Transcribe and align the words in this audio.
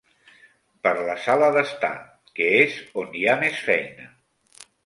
Per 0.87 0.93
la 1.09 1.17
sala 1.25 1.51
d'estar, 1.57 1.93
que 2.39 2.49
és 2.65 2.81
on 3.03 3.15
hi 3.21 3.25
ha 3.35 3.39
més 3.45 3.63
feina. 3.71 4.09